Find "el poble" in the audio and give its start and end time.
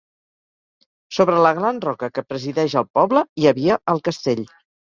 2.83-3.25